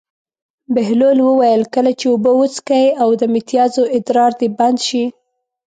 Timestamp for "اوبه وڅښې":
2.13-2.83